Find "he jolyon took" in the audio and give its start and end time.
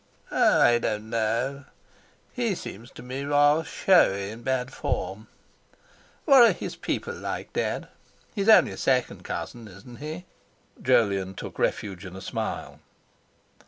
9.99-11.59